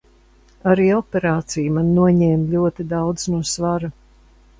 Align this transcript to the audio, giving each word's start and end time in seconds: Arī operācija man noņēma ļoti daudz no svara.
Arī 0.69 0.85
operācija 0.99 1.73
man 1.75 1.91
noņēma 1.97 2.49
ļoti 2.55 2.87
daudz 2.95 3.27
no 3.35 3.43
svara. 3.51 3.91